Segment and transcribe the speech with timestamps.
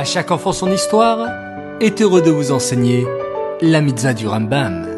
[0.00, 1.28] À chaque enfant son histoire
[1.78, 3.06] est heureux de vous enseigner
[3.60, 4.88] la mitzvah du Rambam.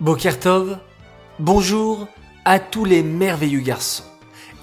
[0.00, 0.78] Bokertov,
[1.38, 2.08] bonjour
[2.46, 4.04] à tous les merveilleux garçons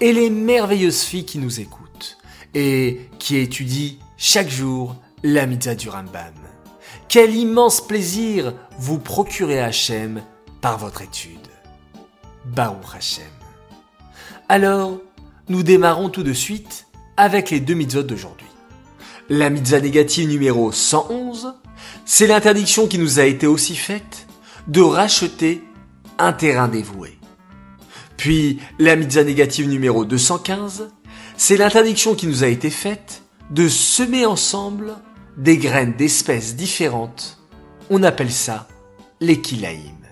[0.00, 2.18] et les merveilleuses filles qui nous écoutent
[2.52, 6.34] et qui étudient chaque jour la mitzvah du Rambam.
[7.08, 10.20] Quel immense plaisir vous procurez Hachem
[10.60, 11.46] par votre étude.
[12.44, 13.35] Baruch Hashem.
[14.48, 14.98] Alors,
[15.48, 16.86] nous démarrons tout de suite
[17.16, 18.46] avec les deux mitzvot d'aujourd'hui.
[19.28, 21.54] La mitzvah négative numéro 111,
[22.04, 24.28] c'est l'interdiction qui nous a été aussi faite
[24.68, 25.64] de racheter
[26.18, 27.18] un terrain dévoué.
[28.16, 30.90] Puis la mitzvah négative numéro 215,
[31.36, 34.94] c'est l'interdiction qui nous a été faite de semer ensemble
[35.36, 37.40] des graines d'espèces différentes.
[37.90, 38.68] On appelle ça
[39.20, 40.06] les kilaïm.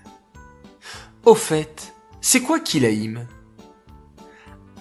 [1.23, 3.25] Au fait, c'est quoi kilaïm?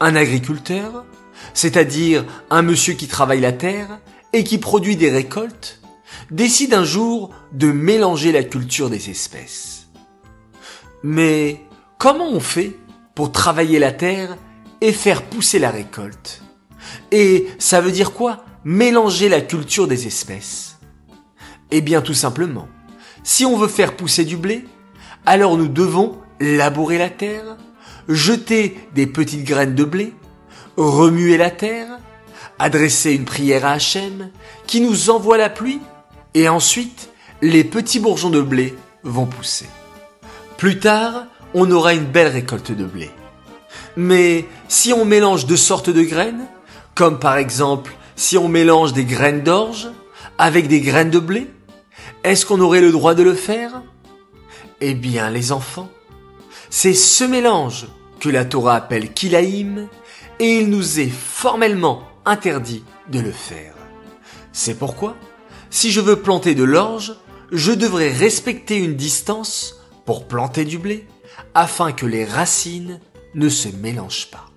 [0.04, 1.06] Un agriculteur,
[1.54, 4.00] c'est-à-dire un monsieur qui travaille la terre
[4.34, 5.80] et qui produit des récoltes,
[6.30, 9.86] décide un jour de mélanger la culture des espèces.
[11.02, 11.62] Mais
[11.96, 12.76] comment on fait
[13.14, 14.36] pour travailler la terre
[14.82, 16.42] et faire pousser la récolte?
[17.10, 18.44] Et ça veut dire quoi?
[18.62, 20.76] Mélanger la culture des espèces?
[21.70, 22.68] Eh bien tout simplement,
[23.22, 24.66] si on veut faire pousser du blé,
[25.24, 27.56] alors nous devons labourer la terre,
[28.08, 30.12] jeter des petites graines de blé,
[30.76, 31.98] remuer la terre,
[32.58, 34.30] adresser une prière à Hachem
[34.66, 35.80] qui nous envoie la pluie,
[36.34, 37.10] et ensuite
[37.42, 39.66] les petits bourgeons de blé vont pousser.
[40.56, 43.10] Plus tard, on aura une belle récolte de blé.
[43.96, 46.46] Mais si on mélange deux sortes de graines,
[46.94, 49.88] comme par exemple si on mélange des graines d'orge
[50.38, 51.50] avec des graines de blé,
[52.22, 53.82] est-ce qu'on aurait le droit de le faire?
[54.80, 55.90] Eh bien, les enfants,
[56.76, 57.86] c'est ce mélange
[58.18, 59.86] que la Torah appelle kilaïm
[60.40, 63.74] et il nous est formellement interdit de le faire.
[64.52, 65.16] C'est pourquoi,
[65.70, 67.14] si je veux planter de l'orge,
[67.52, 71.06] je devrais respecter une distance pour planter du blé
[71.54, 72.98] afin que les racines
[73.36, 74.50] ne se mélangent pas.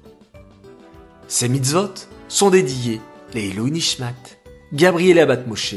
[1.28, 1.94] Ces mitzvot
[2.30, 3.00] sont dédiés
[3.36, 4.16] les Nishmat,
[4.74, 5.76] Gabriela Batmoshe,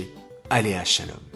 [0.49, 1.30] Aléa Shalom.